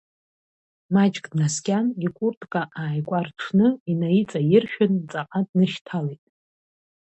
Маҷк 0.93 1.25
днаскьан, 1.31 1.87
икуртка 2.05 2.61
ааикәарҽны 2.81 3.67
инаиҵаиршәын, 3.91 4.93
ҵаҟа 5.11 5.41
днышьҭалеит. 5.47 6.23